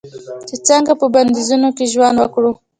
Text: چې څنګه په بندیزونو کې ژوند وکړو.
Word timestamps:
چې 0.47 0.55
څنګه 0.67 0.91
په 0.99 1.05
بندیزونو 1.13 1.69
کې 1.77 1.85
ژوند 1.93 2.15
وکړو. 2.19 2.51